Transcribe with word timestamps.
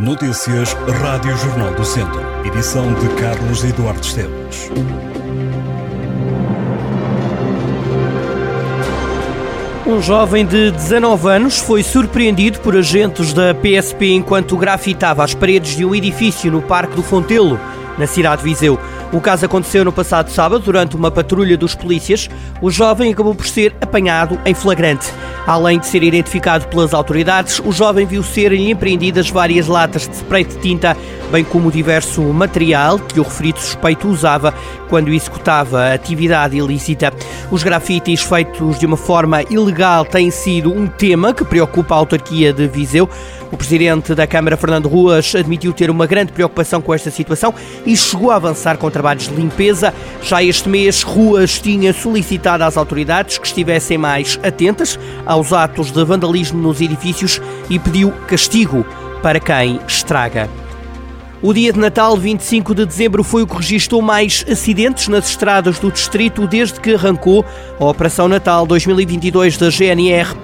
Notícias 0.00 0.72
Rádio 1.02 1.36
Jornal 1.36 1.74
do 1.74 1.84
Centro. 1.84 2.22
Edição 2.46 2.90
de 2.94 3.06
Carlos 3.20 3.62
Eduardo 3.62 4.00
Esteves. 4.00 4.70
Um 9.86 10.00
jovem 10.00 10.46
de 10.46 10.70
19 10.70 11.28
anos 11.28 11.58
foi 11.58 11.82
surpreendido 11.82 12.60
por 12.60 12.74
agentes 12.74 13.34
da 13.34 13.54
PSP 13.54 14.14
enquanto 14.14 14.56
grafitava 14.56 15.22
as 15.22 15.34
paredes 15.34 15.76
de 15.76 15.84
um 15.84 15.94
edifício 15.94 16.50
no 16.50 16.62
Parque 16.62 16.96
do 16.96 17.02
Fontelo, 17.02 17.60
na 17.98 18.06
cidade 18.06 18.42
de 18.42 18.48
Viseu. 18.48 18.80
O 19.12 19.20
caso 19.20 19.44
aconteceu 19.44 19.84
no 19.84 19.92
passado 19.92 20.30
sábado, 20.30 20.62
durante 20.64 20.94
uma 20.94 21.10
patrulha 21.10 21.56
dos 21.56 21.74
polícias. 21.74 22.28
O 22.62 22.70
jovem 22.70 23.12
acabou 23.12 23.34
por 23.34 23.46
ser 23.46 23.74
apanhado 23.80 24.38
em 24.46 24.54
flagrante. 24.54 25.12
Além 25.46 25.80
de 25.80 25.86
ser 25.86 26.04
identificado 26.04 26.68
pelas 26.68 26.94
autoridades, 26.94 27.60
o 27.64 27.72
jovem 27.72 28.06
viu 28.06 28.22
serem 28.22 28.70
empreendidas 28.70 29.28
várias 29.28 29.66
latas 29.66 30.06
de 30.06 30.14
spray 30.14 30.44
de 30.44 30.56
tinta, 30.58 30.96
bem 31.32 31.42
como 31.42 31.72
diverso 31.72 32.22
material 32.22 33.00
que 33.00 33.18
o 33.18 33.24
referido 33.24 33.58
suspeito 33.58 34.06
usava 34.06 34.54
quando 34.88 35.08
executava 35.08 35.92
atividade 35.92 36.56
ilícita. 36.56 37.12
Os 37.50 37.64
grafites 37.64 38.22
feitos 38.22 38.78
de 38.78 38.86
uma 38.86 38.96
forma 38.96 39.42
ilegal 39.50 40.04
têm 40.04 40.30
sido 40.30 40.72
um 40.72 40.86
tema 40.86 41.34
que 41.34 41.44
preocupa 41.44 41.94
a 41.94 41.98
autarquia 41.98 42.52
de 42.52 42.68
Viseu. 42.68 43.08
O 43.52 43.56
presidente 43.56 44.14
da 44.14 44.26
Câmara, 44.26 44.56
Fernando 44.56 44.88
Ruas, 44.88 45.34
admitiu 45.34 45.72
ter 45.72 45.90
uma 45.90 46.06
grande 46.06 46.32
preocupação 46.32 46.80
com 46.80 46.94
esta 46.94 47.10
situação 47.10 47.52
e 47.84 47.96
chegou 47.96 48.30
a 48.30 48.36
avançar 48.36 48.76
contra 48.76 49.00
trabalhos 49.00 49.28
de 49.28 49.34
limpeza. 49.34 49.92
Já 50.22 50.42
este 50.42 50.68
mês, 50.68 51.02
Ruas 51.02 51.58
tinha 51.58 51.92
solicitado 51.92 52.62
às 52.62 52.76
autoridades 52.76 53.38
que 53.38 53.46
estivessem 53.46 53.98
mais 53.98 54.38
atentas 54.42 54.98
aos 55.26 55.52
atos 55.52 55.90
de 55.90 56.04
vandalismo 56.04 56.60
nos 56.60 56.80
edifícios 56.80 57.40
e 57.68 57.78
pediu 57.78 58.12
castigo 58.28 58.84
para 59.22 59.40
quem 59.40 59.80
estraga. 59.88 60.48
O 61.42 61.54
dia 61.54 61.72
de 61.72 61.78
Natal, 61.78 62.16
25 62.18 62.74
de 62.74 62.84
dezembro, 62.84 63.24
foi 63.24 63.42
o 63.42 63.46
que 63.46 63.56
registrou 63.56 64.02
mais 64.02 64.44
acidentes 64.46 65.08
nas 65.08 65.30
estradas 65.30 65.78
do 65.78 65.90
distrito 65.90 66.46
desde 66.46 66.78
que 66.78 66.94
arrancou 66.94 67.44
a 67.78 67.84
Operação 67.86 68.28
Natal 68.28 68.66
2022 68.66 69.56
da 69.56 69.70
GNR. 69.70 70.36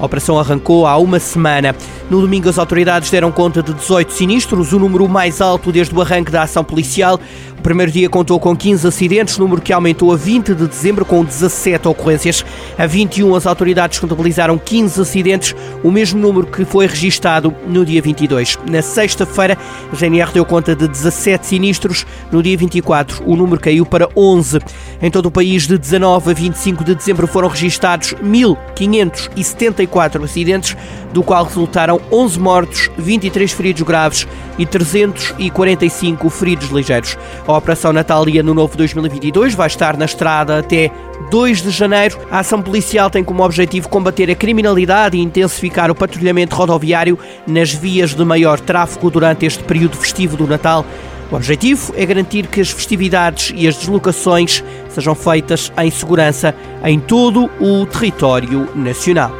A 0.00 0.06
operação 0.06 0.38
arrancou 0.38 0.86
há 0.86 0.96
uma 0.96 1.20
semana. 1.20 1.76
No 2.08 2.22
domingo, 2.22 2.48
as 2.48 2.58
autoridades 2.58 3.10
deram 3.10 3.30
conta 3.30 3.62
de 3.62 3.74
18 3.74 4.10
sinistros, 4.14 4.72
o 4.72 4.78
número 4.78 5.06
mais 5.06 5.42
alto 5.42 5.70
desde 5.70 5.94
o 5.94 6.00
arranque 6.00 6.32
da 6.32 6.42
ação 6.42 6.64
policial. 6.64 7.20
O 7.58 7.62
primeiro 7.62 7.92
dia 7.92 8.08
contou 8.08 8.40
com 8.40 8.56
15 8.56 8.88
acidentes, 8.88 9.36
número 9.36 9.60
que 9.60 9.70
aumentou 9.70 10.10
a 10.10 10.16
20 10.16 10.54
de 10.54 10.66
dezembro, 10.66 11.04
com 11.04 11.22
17 11.22 11.86
ocorrências. 11.86 12.42
A 12.78 12.86
21, 12.86 13.34
as 13.34 13.46
autoridades 13.46 13.98
contabilizaram 13.98 14.56
15 14.56 15.02
acidentes, 15.02 15.54
o 15.84 15.90
mesmo 15.90 16.18
número 16.18 16.46
que 16.46 16.64
foi 16.64 16.86
registado 16.86 17.54
no 17.68 17.84
dia 17.84 18.00
22. 18.00 18.58
Na 18.66 18.80
sexta-feira, 18.80 19.58
a 19.92 19.94
GNR 19.94 20.32
deu 20.32 20.46
conta 20.46 20.74
de 20.74 20.88
17 20.88 21.46
sinistros. 21.46 22.06
No 22.32 22.42
dia 22.42 22.56
24, 22.56 23.22
o 23.26 23.36
número 23.36 23.60
caiu 23.60 23.84
para 23.84 24.08
11. 24.16 24.58
Em 25.02 25.10
todo 25.10 25.26
o 25.26 25.30
país, 25.30 25.66
de 25.66 25.78
19 25.78 26.30
a 26.30 26.34
25 26.34 26.84
de 26.84 26.94
dezembro, 26.94 27.26
foram 27.26 27.48
registados 27.48 28.14
1.574 28.22 30.22
acidentes, 30.22 30.76
do 31.10 31.22
qual 31.22 31.44
resultaram 31.44 31.98
11 32.12 32.38
mortos, 32.38 32.90
23 32.98 33.50
feridos 33.50 33.82
graves 33.82 34.28
e 34.58 34.66
345 34.66 36.28
feridos 36.28 36.68
ligeiros. 36.68 37.16
A 37.48 37.56
Operação 37.56 37.94
Natal 37.94 38.28
e 38.28 38.38
Ano 38.38 38.52
Novo 38.52 38.76
2022 38.76 39.54
vai 39.54 39.68
estar 39.68 39.96
na 39.96 40.04
estrada 40.04 40.58
até 40.58 40.90
2 41.30 41.62
de 41.62 41.70
janeiro. 41.70 42.18
A 42.30 42.40
ação 42.40 42.60
policial 42.60 43.08
tem 43.08 43.24
como 43.24 43.42
objetivo 43.42 43.88
combater 43.88 44.30
a 44.30 44.34
criminalidade 44.34 45.16
e 45.16 45.22
intensificar 45.22 45.90
o 45.90 45.94
patrulhamento 45.94 46.54
rodoviário 46.54 47.18
nas 47.46 47.72
vias 47.72 48.14
de 48.14 48.24
maior 48.24 48.60
tráfego 48.60 49.10
durante 49.10 49.46
este 49.46 49.64
período 49.64 49.96
festivo 49.96 50.36
do 50.36 50.46
Natal. 50.46 50.84
O 51.30 51.36
objetivo 51.36 51.94
é 51.96 52.04
garantir 52.04 52.48
que 52.48 52.60
as 52.60 52.70
festividades 52.70 53.52
e 53.54 53.68
as 53.68 53.76
deslocações 53.76 54.64
sejam 54.94 55.14
feitas 55.14 55.72
em 55.78 55.90
segurança 55.90 56.54
em 56.84 56.98
todo 56.98 57.50
o 57.60 57.86
território 57.86 58.68
nacional. 58.74 59.32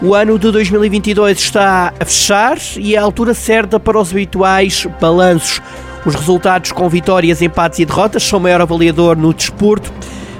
O 0.00 0.16
ano 0.16 0.36
de 0.36 0.50
2022 0.50 1.38
está 1.38 1.92
a 1.98 2.04
fechar 2.04 2.58
e 2.76 2.96
é 2.96 2.98
a 2.98 3.02
altura 3.02 3.34
certa 3.34 3.78
para 3.78 4.00
os 4.00 4.10
habituais 4.10 4.84
balanços. 5.00 5.62
Os 6.04 6.16
resultados 6.16 6.72
com 6.72 6.88
vitórias, 6.88 7.40
empates 7.40 7.78
e 7.78 7.84
derrotas 7.84 8.24
são 8.24 8.40
maior 8.40 8.60
avaliador 8.60 9.16
no 9.16 9.32
desporto, 9.32 9.92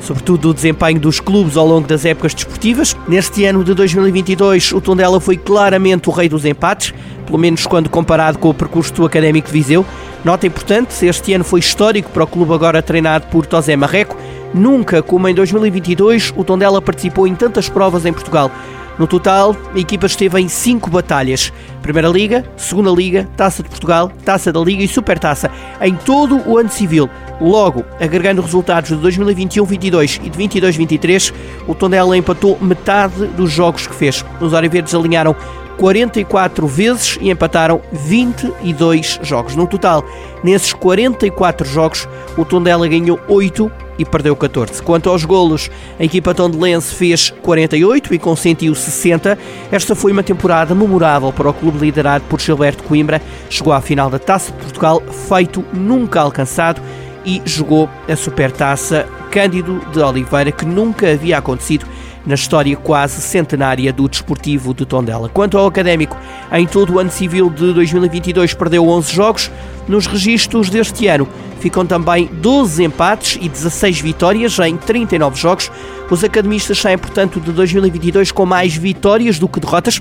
sobretudo 0.00 0.50
o 0.50 0.54
desempenho 0.54 1.00
dos 1.00 1.18
clubes 1.18 1.56
ao 1.56 1.66
longo 1.66 1.88
das 1.88 2.04
épocas 2.04 2.34
desportivas. 2.34 2.96
Neste 3.08 3.44
ano 3.46 3.64
de 3.64 3.74
2022, 3.74 4.70
o 4.70 4.80
Tondela 4.80 5.20
foi 5.20 5.36
claramente 5.36 6.08
o 6.08 6.12
rei 6.12 6.28
dos 6.28 6.44
empates, 6.44 6.94
pelo 7.26 7.38
menos 7.38 7.66
quando 7.66 7.90
comparado 7.90 8.38
com 8.38 8.50
o 8.50 8.54
percurso 8.54 8.94
do 8.94 9.04
Académico 9.04 9.48
de 9.48 9.52
Viseu. 9.52 9.84
Nota 10.24 10.46
importante, 10.46 11.06
este 11.06 11.32
ano 11.32 11.44
foi 11.44 11.60
histórico 11.60 12.10
para 12.10 12.24
o 12.24 12.26
clube 12.26 12.52
agora 12.52 12.82
treinado 12.82 13.26
por 13.28 13.46
Tosé 13.46 13.76
Marreco. 13.76 14.16
Nunca, 14.52 15.02
como 15.02 15.28
em 15.28 15.34
2022, 15.34 16.32
o 16.36 16.42
Tondela 16.42 16.82
participou 16.82 17.26
em 17.26 17.34
tantas 17.34 17.68
provas 17.68 18.04
em 18.04 18.12
Portugal. 18.12 18.50
No 18.98 19.06
total, 19.06 19.54
a 19.72 19.78
equipa 19.78 20.06
esteve 20.06 20.40
em 20.40 20.48
cinco 20.48 20.90
batalhas: 20.90 21.52
Primeira 21.80 22.08
Liga, 22.08 22.44
Segunda 22.56 22.90
Liga, 22.90 23.28
Taça 23.36 23.62
de 23.62 23.68
Portugal, 23.68 24.10
Taça 24.24 24.52
da 24.52 24.58
Liga 24.58 24.82
e 24.82 24.88
Supertaça, 24.88 25.50
em 25.80 25.94
todo 25.94 26.42
o 26.48 26.58
ano 26.58 26.68
civil. 26.68 27.08
Logo, 27.40 27.84
agregando 28.00 28.42
resultados 28.42 28.90
de 28.90 28.96
2021-22 28.96 30.20
e 30.24 30.28
de 30.28 30.60
22-23, 30.60 31.32
o 31.68 31.74
Tondela 31.76 32.16
empatou 32.16 32.58
metade 32.60 33.24
dos 33.28 33.52
jogos 33.52 33.86
que 33.86 33.94
fez. 33.94 34.24
Os 34.40 34.52
Oriverdes 34.52 34.92
alinharam 34.92 35.36
44 35.78 36.66
vezes 36.66 37.18
e 37.20 37.30
empataram 37.30 37.80
22 37.92 39.20
jogos. 39.22 39.54
No 39.54 39.66
total, 39.66 40.04
nesses 40.42 40.72
44 40.72 41.66
jogos, 41.66 42.08
o 42.36 42.44
Tondela 42.44 42.86
ganhou 42.86 43.18
8 43.28 43.70
e 43.98 44.04
perdeu 44.04 44.34
14. 44.36 44.82
Quanto 44.82 45.08
aos 45.08 45.24
golos, 45.24 45.70
a 45.98 46.04
equipa 46.04 46.34
tondelense 46.34 46.94
fez 46.94 47.30
48 47.42 48.14
e 48.14 48.18
consentiu 48.18 48.74
60. 48.74 49.38
Esta 49.72 49.94
foi 49.94 50.12
uma 50.12 50.22
temporada 50.22 50.74
memorável 50.74 51.32
para 51.32 51.48
o 51.48 51.54
clube 51.54 51.78
liderado 51.78 52.24
por 52.28 52.40
Gilberto 52.40 52.84
Coimbra. 52.84 53.20
Chegou 53.50 53.72
à 53.72 53.80
final 53.80 54.10
da 54.10 54.18
Taça 54.18 54.52
de 54.52 54.58
Portugal, 54.58 55.02
feito 55.28 55.64
nunca 55.72 56.20
alcançado, 56.20 56.80
e 57.28 57.42
jogou 57.44 57.90
a 58.08 58.16
Supertaça 58.16 59.06
Cândido 59.30 59.82
de 59.92 60.00
Oliveira, 60.00 60.50
que 60.50 60.64
nunca 60.64 61.12
havia 61.12 61.36
acontecido 61.36 61.84
na 62.24 62.34
história 62.34 62.74
quase 62.74 63.20
centenária 63.20 63.92
do 63.92 64.08
desportivo 64.08 64.72
de 64.72 64.86
Tondela. 64.86 65.28
Quanto 65.28 65.58
ao 65.58 65.66
académico, 65.66 66.16
em 66.50 66.66
todo 66.66 66.94
o 66.94 66.98
ano 66.98 67.10
civil 67.10 67.50
de 67.50 67.74
2022 67.74 68.54
perdeu 68.54 68.88
11 68.88 69.12
jogos. 69.12 69.50
Nos 69.86 70.06
registros 70.06 70.70
deste 70.70 71.06
ano 71.06 71.28
ficam 71.60 71.84
também 71.84 72.30
12 72.32 72.82
empates 72.82 73.38
e 73.42 73.48
16 73.48 74.00
vitórias 74.00 74.58
em 74.60 74.78
39 74.78 75.38
jogos. 75.38 75.70
Os 76.10 76.24
academistas 76.24 76.78
saem, 76.78 76.96
portanto, 76.96 77.40
de 77.40 77.52
2022 77.52 78.32
com 78.32 78.46
mais 78.46 78.74
vitórias 78.74 79.38
do 79.38 79.46
que 79.46 79.60
derrotas. 79.60 80.00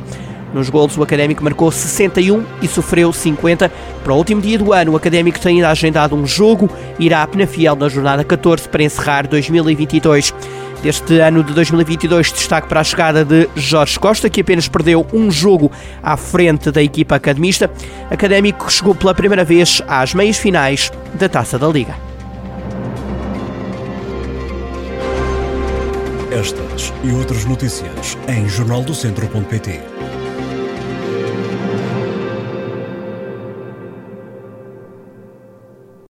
Nos 0.54 0.70
golos, 0.70 0.98
o 0.98 1.04
Académico 1.04 1.44
marcou 1.44 1.72
61 1.72 2.44
e 2.62 2.68
sofreu 2.68 3.12
50. 3.12 3.72
Para 4.04 4.14
o 4.14 4.18
último 4.18 4.42
dia 4.42 4.58
do 4.58 4.72
ano, 4.72 4.94
o 4.94 4.96
Académico 4.96 5.40
tem 5.40 5.58
ainda 5.58 5.70
agendado 5.70 6.16
um 6.16 6.26
jogo, 6.26 6.70
irá 6.98 7.24
a 7.24 7.28
Penafiel 7.28 7.76
na 7.76 7.90
jornada 7.90 8.24
14 8.24 8.70
para 8.70 8.84
encerrar 8.84 9.28
2022 9.28 10.34
deste 10.82 11.20
ano 11.20 11.44
de 11.44 11.54
2022. 11.54 12.32
Destaque 12.32 12.68
para 12.68 12.80
a 12.80 12.84
chegada 12.84 13.26
de 13.26 13.50
Jorge 13.56 14.00
Costa, 14.00 14.30
que 14.30 14.42
apenas 14.42 14.68
perdeu 14.68 15.06
um 15.14 15.30
jogo 15.30 15.72
à 16.02 16.16
frente 16.16 16.72
da 16.72 16.82
equipa 16.82 17.16
academista. 17.16 17.70
Académico 18.10 18.66
que 18.66 18.74
chegou 18.74 18.96
pela 18.96 19.14
primeira 19.14 19.44
vez 19.44 19.82
às 19.88 20.14
meias 20.14 20.38
finais 20.38 20.92
da 21.14 21.28
Taça 21.28 21.60
da 21.60 21.68
Liga. 21.68 21.96
Estas 26.32 26.94
e 27.04 27.12
outras 27.12 27.46
notícias 27.46 28.18
em 28.28 28.48
jornaldocentro.pt. 28.48 30.17